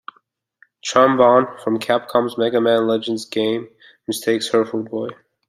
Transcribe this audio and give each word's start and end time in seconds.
Tron 0.83 1.15
Bonne, 1.15 1.59
from 1.63 1.77
Capcom's 1.77 2.35
"Mega 2.35 2.59
Man 2.59 2.87
Legends" 2.87 3.23
game, 3.25 3.69
mistakes 4.07 4.49
her 4.49 4.65
for 4.65 4.79
a 4.79 4.83
boy. 4.83 5.09